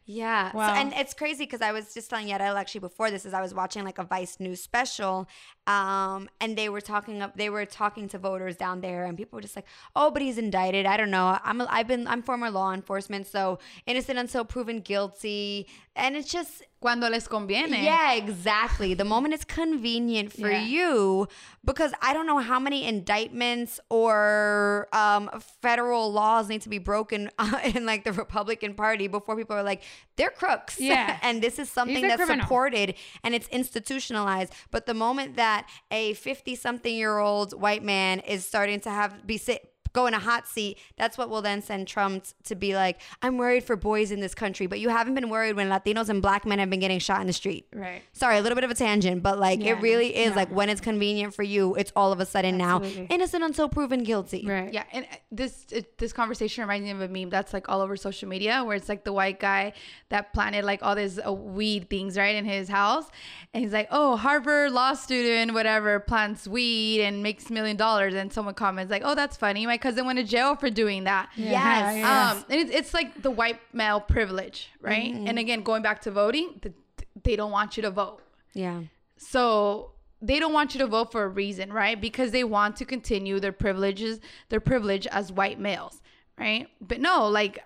[0.04, 0.50] Yeah.
[0.52, 3.40] So, and it's crazy because I was just telling Yarel actually before this is I
[3.40, 5.28] was watching like a Vice News special,
[5.66, 9.36] um, and they were talking up they were talking to voters down there, and people
[9.36, 10.86] were just like, "Oh, but he's indicted.
[10.86, 11.38] I don't know.
[11.44, 16.30] I'm a, I've been I'm former law enforcement, so innocent until proven guilty." And it's
[16.32, 18.92] just cuando les conviene yeah, exactly.
[18.94, 20.64] The moment it's convenient for Yeah.
[20.64, 21.28] you,
[21.64, 25.30] because I don't know how many indictments or um,
[25.62, 29.62] federal laws need to be broken uh, in like the Republican Party before people are
[29.62, 29.82] like,
[30.16, 30.78] they're crooks.
[30.80, 31.18] Yeah.
[31.22, 32.44] and this is something that's criminal.
[32.44, 34.52] supported and it's institutionalized.
[34.70, 39.26] But the moment that a 50 something year old white man is starting to have
[39.26, 42.74] be sit go in a hot seat, that's what will then send Trump to be
[42.74, 46.08] like, I'm worried for boys in this country, but you haven't been worried when Latinos
[46.08, 47.66] and black men have been getting shot in the street.
[47.74, 48.02] Right.
[48.12, 50.36] Sorry, a little bit of a tangent, but like Yeah, it really is no.
[50.36, 54.02] like when it's convenient for you, it's all of a sudden now innocent until proven
[54.02, 54.44] guilty.
[54.46, 54.72] Right.
[54.72, 57.80] Yeah, and uh, this it, this conversation reminds me of a meme that's like all
[57.80, 59.72] over social media, where it's like the white guy
[60.08, 63.06] that planted like all these uh, weed things right in his house,
[63.52, 68.32] and he's like, "Oh, Harvard law student, whatever, plants weed and makes million dollars," and
[68.32, 69.66] someone comments like, "Oh, that's funny.
[69.66, 71.96] My cousin went to jail for doing that." Yes.
[71.98, 72.30] Yeah.
[72.30, 75.12] Um, and it's, it's like the white male privilege, right?
[75.28, 76.74] And again, going back to voting, th-
[77.24, 78.20] they don't want you to vote.
[78.54, 78.80] Yeah.
[79.18, 82.00] So they don't want you to vote for a reason, right?
[82.00, 86.00] Because they want to continue their privileges, their privilege as white males,
[86.38, 86.68] right?
[86.80, 87.58] But no, like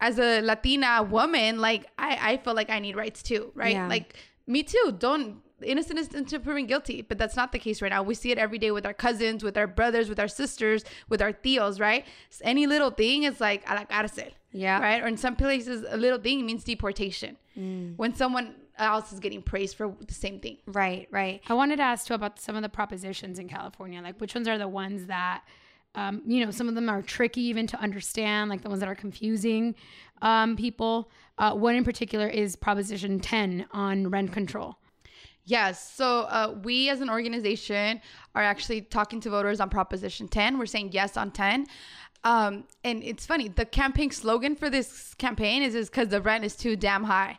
[0.00, 3.74] as a Latina woman, like I, I feel like I need rights too, right?
[3.74, 3.88] Yeah.
[3.88, 4.94] Like me too.
[4.98, 8.02] Don't innocent is until proven guilty, but that's not the case right now.
[8.02, 11.20] We see it every day with our cousins, with our brothers, with our sisters, with
[11.22, 12.04] our tios, right?
[12.30, 14.30] So any little thing is like a la cárcel.
[14.52, 14.80] Yeah.
[14.80, 15.02] Right.
[15.02, 17.36] Or in some places, a little thing means deportation.
[17.96, 20.58] When someone else is getting praised for the same thing.
[20.66, 21.40] Right, right.
[21.48, 24.00] I wanted to ask too about some of the propositions in California.
[24.02, 25.42] Like, which ones are the ones that,
[25.94, 28.88] um, you know, some of them are tricky even to understand, like the ones that
[28.88, 29.74] are confusing
[30.22, 31.10] um, people.
[31.38, 34.76] Uh, one in particular is Proposition 10 on rent control.
[35.44, 35.92] Yes.
[35.92, 38.00] So uh, we as an organization
[38.34, 40.58] are actually talking to voters on Proposition 10.
[40.58, 41.66] We're saying yes on 10.
[42.24, 46.54] Um, and it's funny, the campaign slogan for this campaign is because the rent is
[46.54, 47.38] too damn high.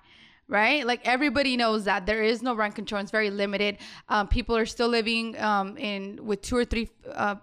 [0.49, 0.85] Right?
[0.85, 3.01] Like everybody knows that there is no rent control.
[3.01, 3.77] It's very limited.
[4.09, 7.35] Um, people are still living um, in with two or three uh,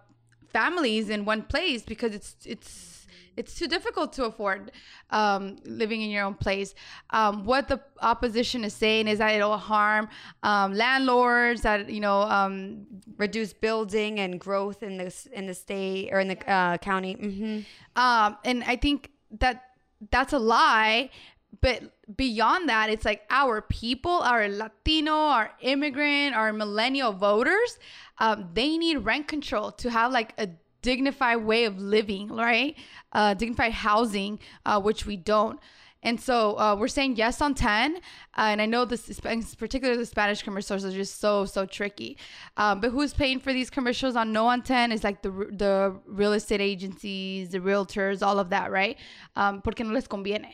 [0.52, 2.99] families in one place because it's it's
[3.36, 4.72] it's too difficult to afford
[5.10, 6.74] um, living in your own place.
[7.10, 10.08] Um, what the opposition is saying is that it'll harm
[10.42, 11.62] um, landlords.
[11.62, 16.28] That you know, um, Reduce building and growth in the in the state or in
[16.28, 17.14] the uh, county.
[17.14, 17.60] hmm
[17.96, 19.64] um, and I think that
[20.10, 21.10] that's a lie.
[21.60, 21.82] But
[22.16, 27.78] beyond that, it's like our people, our Latino, our immigrant, our millennial voters,
[28.18, 30.48] um, they need rent control to have like a
[30.82, 32.76] dignified way of living, right?
[33.12, 35.58] Uh, dignified housing, uh, which we don't.
[36.02, 37.96] And so uh, we're saying yes on 10.
[37.96, 37.98] Uh,
[38.36, 42.16] and I know this, particularly the Spanish commercials are just so, so tricky.
[42.56, 46.00] Um, but who's paying for these commercials on no on 10 is like the, the
[46.06, 48.96] real estate agencies, the realtors, all of that, right?
[49.36, 50.48] Um, porque no les conviene.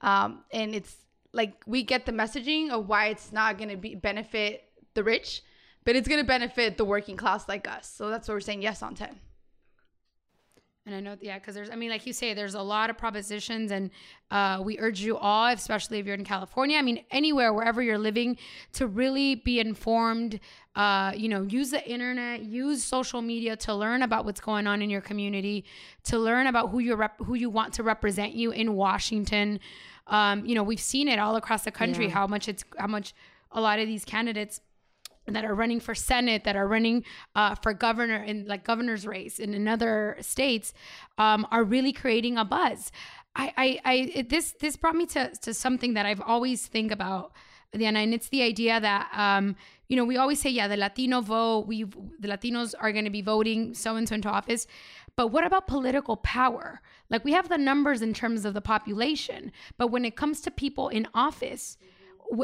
[0.00, 0.94] Um, and it's
[1.32, 5.42] like we get the messaging of why it's not going to be benefit the rich,
[5.84, 7.92] but it's going to benefit the working class like us.
[7.92, 9.18] So that's what we're saying yes on 10.
[10.86, 12.98] And I know, yeah, because there's, I mean, like you say, there's a lot of
[12.98, 13.90] propositions, and
[14.30, 17.96] uh, we urge you all, especially if you're in California, I mean, anywhere, wherever you're
[17.96, 18.36] living,
[18.74, 20.40] to really be informed.
[20.76, 24.82] Uh, you know, use the internet, use social media to learn about what's going on
[24.82, 25.64] in your community,
[26.02, 29.60] to learn about who you rep- who you want to represent you in Washington.
[30.08, 32.12] Um, you know, we've seen it all across the country yeah.
[32.12, 33.14] how much it's how much
[33.52, 34.60] a lot of these candidates
[35.26, 39.38] that are running for senate that are running uh, for governor in like governor's race
[39.38, 40.72] in, in other states
[41.18, 42.92] um, are really creating a buzz.
[43.34, 46.92] I i, I it, this this brought me to to something that i've always think
[46.92, 47.32] about
[47.76, 49.56] Diana, and it's the idea that um,
[49.88, 53.10] you know we always say yeah the latino vote we the latinos are going to
[53.10, 54.66] be voting so and so into office.
[55.16, 56.80] But what about political power?
[57.08, 60.50] Like we have the numbers in terms of the population but when it comes to
[60.50, 61.76] people in office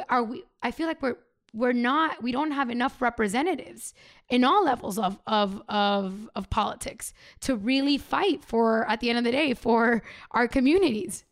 [0.09, 1.17] are we i feel like we're
[1.53, 3.95] we're not we don't have enough representatives
[4.29, 9.19] in all levels of of of of politics to really fight for at the end
[9.19, 11.25] of the day for our communities.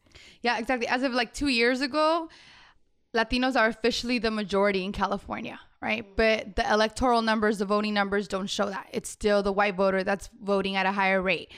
[0.42, 0.88] Yeah exactly.
[0.88, 2.28] As of like 2 years ago
[3.16, 6.04] latinos are officially the majority in california right?
[6.16, 8.88] But the electoral numbers the voting numbers don't show that.
[8.92, 11.52] It's still the white voter that's voting at a higher rate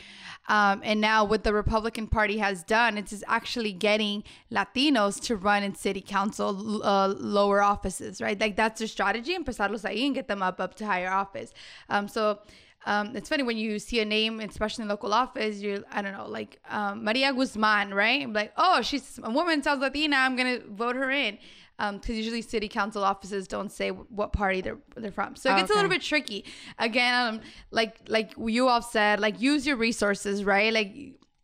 [0.49, 5.63] um, and now what the Republican Party has done, it's actually getting Latinos to run
[5.63, 8.41] in city council uh, lower offices, right?
[8.41, 11.53] Like that's their strategy, empezarlos ahí and get them up up to higher office.
[11.89, 12.41] Um, so
[12.87, 16.13] um, it's funny when you see a name, especially in local office, you're, I don't
[16.13, 18.31] know, like um, Maria Guzman, right?
[18.33, 21.39] Like, oh, she's a woman, sounds Latina, I'm going to vote her in
[21.81, 25.35] because um, usually city council offices don't say what party they're they're from.
[25.35, 25.79] So it gets okay.
[25.79, 26.45] a little bit tricky.
[26.79, 27.41] Again, um,
[27.71, 30.73] like like you all said, like use your resources, right?
[30.73, 30.95] Like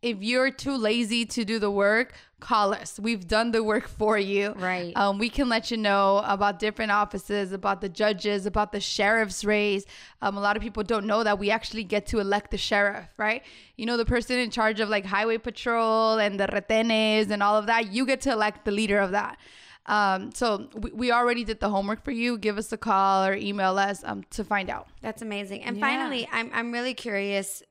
[0.03, 2.99] if you're too lazy to do the work, call us.
[2.99, 4.53] We've done the work for you.
[4.53, 4.95] Right.
[4.95, 9.43] Um, we can let you know about different offices, about the judges, about the sheriff's
[9.43, 9.85] race.
[10.21, 13.07] Um, a lot of people don't know that we actually get to elect the sheriff,
[13.17, 13.41] right?
[13.75, 17.57] You know, the person in charge of like highway patrol and the retenes and all
[17.57, 19.39] of that, you get to elect the leader of that.
[19.87, 22.37] Um, so we, we already did the homework for you.
[22.37, 24.87] Give us a call or email us um, to find out.
[25.01, 25.63] That's amazing.
[25.63, 25.85] And yeah.
[25.85, 27.63] finally, I'm, I'm really curious.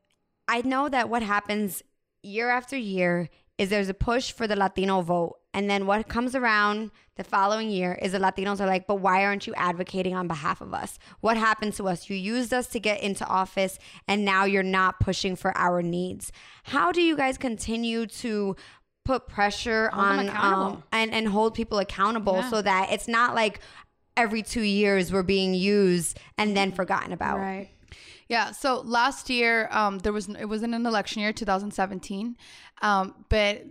[0.49, 1.83] I know that what happens
[2.23, 5.37] year after year is there's a push for the Latino vote.
[5.55, 9.25] And then what comes around the following year is the Latinos are like, but why
[9.25, 10.99] aren't you advocating on behalf of us?
[11.21, 12.11] What happened to us?
[12.11, 16.31] You used us to get into office and now you're not pushing for our needs.
[16.65, 18.55] How do you guys continue to
[19.07, 22.51] put pressure hold on um, and and hold people accountable yeah.
[22.51, 23.61] so that it's not like
[24.17, 27.39] every two years we're being used and then forgotten about.
[27.39, 27.71] Right.
[28.29, 28.51] Yeah.
[28.51, 32.37] So last year, um, there was it wasn't an election year, 2017,
[32.83, 33.63] um, but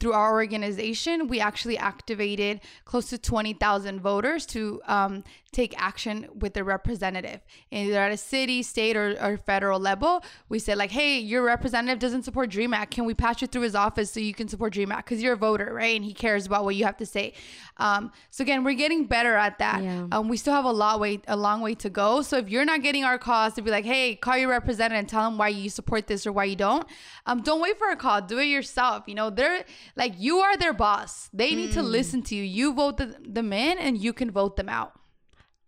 [0.00, 6.54] through our organization, we actually activated close to 20,000 voters to um, take action with
[6.54, 7.40] their representative.
[7.70, 11.98] Either at a city, state, or, or, federal level, we said, like, hey, your representative
[11.98, 12.92] doesn't support DREAM Act.
[12.92, 15.08] Can we pass you through his office so you can support DREAM Act?
[15.08, 15.96] Because you're a voter, right?
[15.96, 17.34] And he cares about what you have to say.
[17.76, 19.82] Um, so again, we're getting better at that.
[19.82, 20.06] Yeah.
[20.12, 22.22] Um, we still have a lot way, a long way to go.
[22.22, 25.08] So if you're not getting our calls to be like, hey, call your representative and
[25.08, 26.86] tell them why you support this or why you don't,
[27.26, 28.22] um, don't wait for a call.
[28.22, 29.04] Do it yourself.
[29.06, 29.64] You know, they're
[30.00, 31.28] like, you are their boss.
[31.30, 31.74] They need mm.
[31.74, 32.42] to listen to you.
[32.42, 34.92] You vote the, them in and you can vote them out.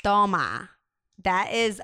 [0.03, 0.71] Toma.
[1.23, 1.83] That is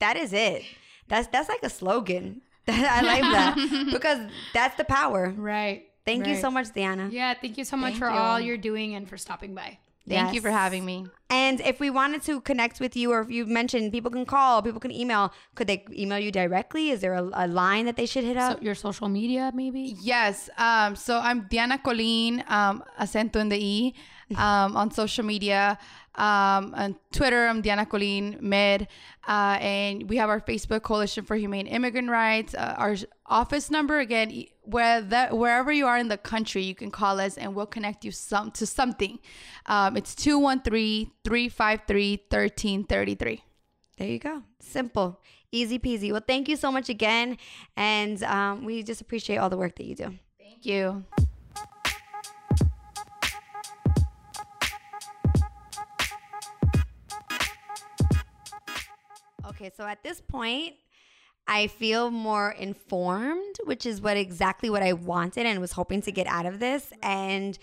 [0.00, 0.62] that is it.
[1.08, 2.40] That's that's like a slogan.
[2.68, 4.18] I like that because
[4.54, 5.34] that's the power.
[5.36, 5.84] Right.
[6.06, 6.34] Thank right.
[6.34, 7.10] you so much, Diana.
[7.12, 8.16] Yeah, thank you so much thank for you.
[8.16, 9.78] all you're doing and for stopping by.
[10.08, 10.34] Thank yes.
[10.34, 11.06] you for having me.
[11.30, 14.62] And if we wanted to connect with you, or if you mentioned people can call,
[14.62, 16.90] people can email, could they email you directly?
[16.90, 18.58] Is there a, a line that they should hit up?
[18.58, 19.94] So your social media, maybe?
[20.00, 20.48] Yes.
[20.56, 23.94] Um, so I'm Diana Colín, um, acento in the E,
[24.36, 25.78] um, on social media.
[26.14, 28.88] Um, on Twitter, I'm Diana Colín Med.
[29.26, 32.54] Uh, and we have our Facebook Coalition for Humane Immigrant Rights.
[32.54, 36.90] Uh, our office number, again, where that, wherever you are in the country, you can
[36.90, 39.18] call us and we'll connect you some to something.
[39.66, 43.44] Um, it's 213 353 1333.
[43.98, 44.42] There you go.
[44.60, 45.20] Simple,
[45.52, 46.10] easy peasy.
[46.10, 47.36] Well, thank you so much again.
[47.76, 50.14] And um, we just appreciate all the work that you do.
[50.38, 51.04] Thank you.
[59.58, 60.74] Okay, so at this point,
[61.48, 66.12] I feel more informed, which is what exactly what I wanted and was hoping to
[66.12, 66.92] get out of this.
[67.02, 67.58] And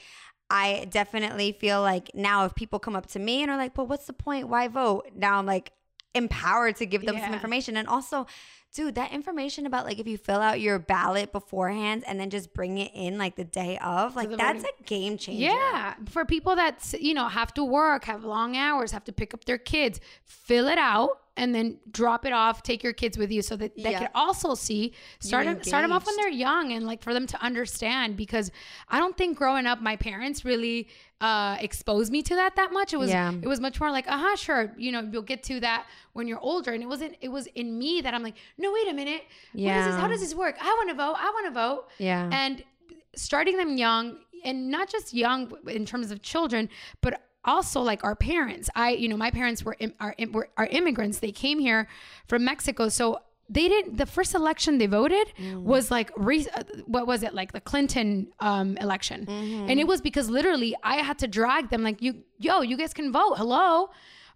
[0.50, 3.86] I definitely feel like now if people come up to me and are like, but
[3.86, 4.50] what's the point?
[4.50, 5.12] Why vote?
[5.16, 5.72] Now I'm like
[6.14, 7.78] empowered to give them some information.
[7.78, 8.26] And also,
[8.74, 12.54] dude, that information about like if you fill out your ballot beforehand and then just
[12.54, 15.46] bring it in like the day of, like that's voting- a game changer.
[15.46, 19.34] Yeah, for people that you know have to work, have long hours, have to pick
[19.34, 22.64] up their kids, fill it out and then drop it off.
[22.64, 24.00] Take your kids with you so that they Yeah.
[24.00, 24.94] can also see.
[25.20, 28.16] Start them, start them off when they're young and like for them to understand.
[28.16, 28.52] Because
[28.88, 30.88] I don't think growing up, my parents really
[31.22, 32.94] uh exposed me to that that much.
[32.94, 33.32] It was Yeah.
[33.34, 36.28] it was much more like, uh huh, sure, you know, you'll get to that when
[36.28, 36.72] you're older.
[36.72, 37.16] And it wasn't.
[37.22, 39.24] It was in me that I'm like, no, wait a minute,
[39.54, 39.96] what is this?
[39.96, 40.56] How does this work?
[40.62, 41.16] I want to vote.
[41.18, 42.30] I want to vote Yeah.
[42.32, 42.64] and
[43.16, 46.70] starting them young and not just young in terms of children
[47.02, 48.70] but also like our parents.
[48.76, 51.20] I you know my parents were are, were are immigrants.
[51.20, 51.88] They came here
[52.28, 52.89] from mexico.
[52.89, 57.34] So they didn't the first election they voted was like re, uh, what was it?
[57.36, 59.28] Like the clinton um, election.
[59.70, 62.93] And it was because literally i had to drag them like you yo you guys
[62.93, 63.36] can vote.
[63.38, 63.89] Hello?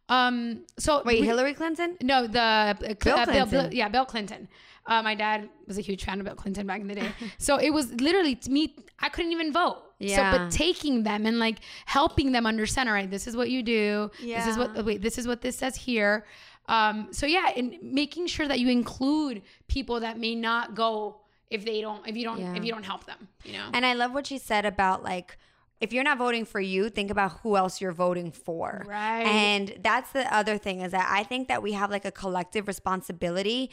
[0.09, 1.97] Um so Wait, we- Hillary Clinton?
[2.01, 3.71] no, the uh, Bill Bill, Bill, Clinton.
[3.71, 4.47] yeah, Bill Clinton.
[4.89, 7.09] Uh, my dad was a huge fan of Bill Clinton back in the day.
[7.37, 9.77] so it was literally to me, I couldn't even vote.
[9.99, 10.31] Yeah.
[10.31, 13.61] So, but taking them and like helping them understand, all right, this is what you
[13.63, 14.09] do.
[14.21, 14.39] Yeah.
[14.43, 16.25] This is what, wait, this is what this says here.
[16.67, 21.65] Um, so yeah, and making sure that you include people that may not go if
[21.65, 22.55] they don't, if you don't, Yeah.
[22.55, 23.69] if you don't help them, you know?
[23.73, 25.37] And I love what she said about like,
[25.81, 28.85] if you're not voting for you, think about who else you're voting for.
[28.87, 29.23] Right.
[29.25, 32.67] And that's the other thing is that I think that we have like a collective
[32.67, 33.71] responsibility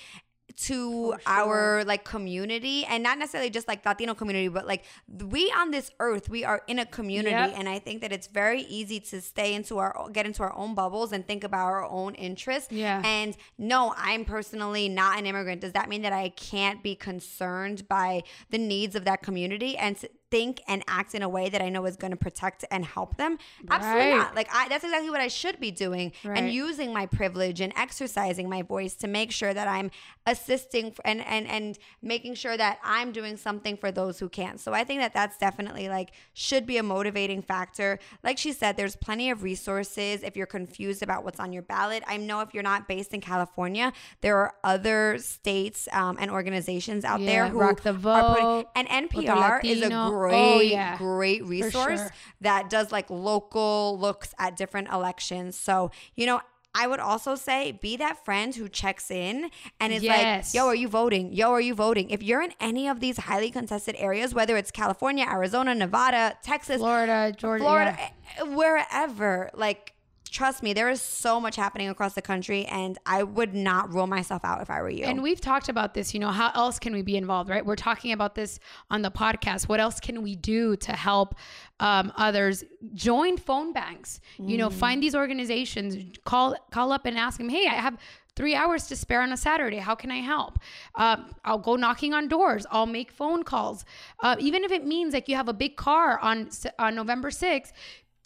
[0.56, 5.70] to our like community and not necessarily just like Latino community, but like we on
[5.70, 7.30] this earth, we are in a community.
[7.30, 7.54] Yep.
[7.56, 10.74] And I think that it's very easy to stay into our, get into our own
[10.74, 12.72] bubbles and think about our own interests.
[12.72, 13.02] Yeah.
[13.04, 15.60] And no, I'm personally not an immigrant.
[15.60, 19.96] Does that mean that I can't be concerned by the needs of that community and
[19.96, 22.84] to think and act in a way that I know is going to protect and
[22.84, 23.38] help them?
[23.70, 24.16] Absolutely Right.
[24.16, 24.34] not.
[24.34, 28.48] Like I, that's exactly what I should be doing and using my privilege and exercising
[28.48, 29.90] my voice to make sure that I'm
[30.26, 34.58] assisting and and and making sure that I'm doing something for those who can't.
[34.60, 37.98] So I think that that's definitely like should be a motivating factor.
[38.22, 42.02] Like she said, there's plenty of resources if you're confused about what's on your ballot.
[42.06, 47.04] I know if you're not based in California, there are other states um, and organizations
[47.04, 49.88] out there who Rock the are putting Vote, and NPR is a.
[50.28, 50.96] great Oh, yeah.
[50.98, 52.10] great resource sure.
[52.40, 55.56] that does like local looks at different elections.
[55.56, 56.40] So, you know,
[56.78, 59.50] I would also say be that friend who checks in
[59.80, 60.52] and is Yes.
[60.54, 61.32] like, yo, are you voting?
[61.32, 62.10] Yo, are you voting?
[62.10, 66.76] If you're in any of these highly contested areas, whether it's California, Arizona, Nevada, Texas,
[66.76, 68.42] Florida, Georgia, Florida, yeah.
[68.42, 69.94] eh, wherever, like,
[70.28, 74.06] trust me, there is so much happening across the country, and I would not rule
[74.06, 75.04] myself out if I were you.
[75.04, 77.64] And we've talked about this, you know, how else can we be involved, right?
[77.64, 78.58] We're talking about this
[78.90, 79.68] on the podcast.
[79.68, 81.34] What else can we do to help
[81.80, 82.64] um, others?
[82.94, 87.66] Join phone banks, you know, find these organizations, call call up and ask them, hey,
[87.66, 87.96] I have
[88.36, 89.78] three hours to spare on a Saturday.
[89.78, 90.58] How can I help?
[90.94, 92.66] Um, I'll go knocking on doors.
[92.70, 93.84] I'll make phone calls.
[94.20, 97.72] Uh, even if it means like you have a big car on on November 6th,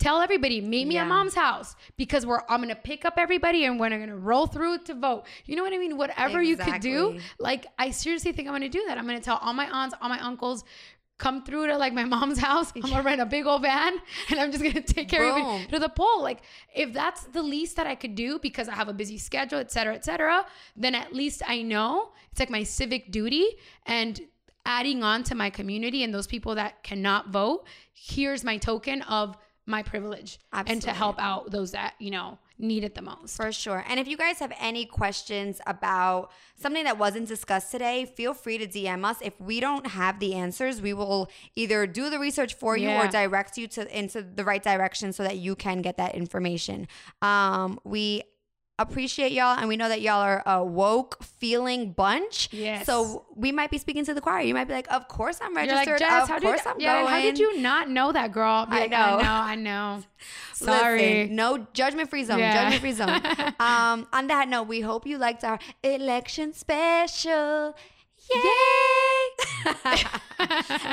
[0.01, 1.03] tell everybody meet me Yeah.
[1.03, 4.79] at mom's house because we're i'm gonna pick up everybody and we're gonna roll through
[4.89, 5.25] to vote.
[5.47, 5.97] You know what i mean?
[5.97, 8.99] Whatever you could do like i seriously think i'm gonna do that.
[8.99, 10.65] I'm gonna tell all my aunts all my uncles
[11.19, 12.73] come through to like my mom's house.
[12.75, 13.93] I'm gonna rent a big old van
[14.31, 16.41] and i'm just gonna take care of it to the poll like
[16.75, 19.71] if that's the least that i could do because i have a busy schedule et
[19.71, 20.47] cetera et cetera
[20.77, 23.47] then at least i know it's like my civic duty
[23.85, 24.23] and
[24.65, 29.37] adding on to my community and those people that cannot vote here's my token of
[29.71, 33.53] my privilege and to help out those that you know need it the most For
[33.53, 33.85] sure.
[33.89, 38.59] And if you guys have any questions about something that wasn't discussed today, feel free
[38.59, 39.17] to DM us.
[39.23, 43.09] If we don't have the answers, we will either do the research for you or
[43.09, 46.87] direct you to into the right direction so that you can get that information.
[47.23, 48.25] Um, we
[48.81, 52.49] appreciate y'all and we know that y'all are a woke feeling bunch.
[52.53, 52.87] Yes.
[52.87, 54.43] So we might be speaking to the choir.
[54.43, 55.87] You might be like, Of course I'm registered.
[55.87, 57.13] You're like Jess, of how course did I'm yeah, going.
[57.13, 58.67] how did you not know that, girl?
[58.69, 58.97] I like, know.
[58.97, 60.03] I know, I know.
[60.55, 61.23] Sorry.
[61.23, 62.39] Listen, no judgment free zone.
[62.39, 62.71] Yeah.
[62.71, 63.55] Judgment free zone.
[63.61, 67.75] um, on that note, we hope you liked our election special.
[68.33, 68.41] Yay!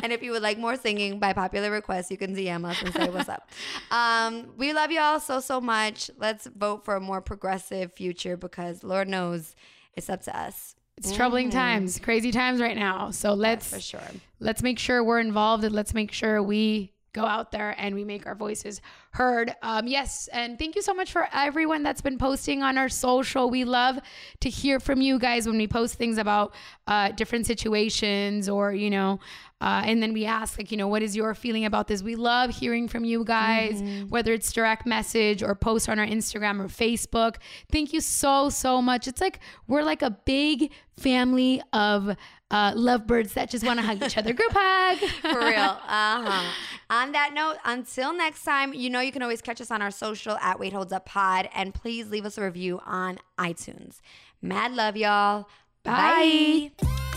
[0.03, 2.93] and if you would like more singing by popular request, you can DM us and
[2.93, 3.49] say what's up.
[3.91, 6.11] Um, we love you all so, so much.
[6.17, 9.55] Let's vote for a more progressive future because Lord knows
[9.95, 10.75] it's up to us.
[10.97, 13.11] It's troubling times, crazy times right now.
[13.11, 14.01] So let's For sure.
[14.39, 18.03] let's make sure we're involved and let's make sure we go out there and we
[18.03, 18.81] make our voices
[19.18, 19.55] heard.
[19.63, 23.49] Um, yes, and thank you so much for everyone that's been posting on our social.
[23.49, 23.99] We love
[24.41, 26.53] to hear from you guys when we post things about
[26.86, 29.20] uh, different situations or you know.
[29.59, 32.03] Uh, and then we ask, like, you know, what is your feeling about this?
[32.03, 36.59] We love hearing from you guys, whether it's direct message or post on our Instagram
[36.59, 37.38] or Facebook.
[37.72, 39.07] Thank you so, so much.
[39.07, 42.15] It's like we're like a big family of
[42.49, 44.34] uh, lovebirds that just want to hug each other.
[44.34, 44.97] Group hug.
[45.22, 45.78] For real.
[45.88, 46.51] Uh-huh.
[46.89, 49.89] On that note, until next time, you know you can always catch us on our
[49.89, 51.49] social at Wait Holds Up Pod.
[51.55, 54.01] And please leave us a review on iTunes.
[54.41, 55.47] Mad love, y'all.
[55.84, 56.72] Bye.
[56.78, 57.16] Bye.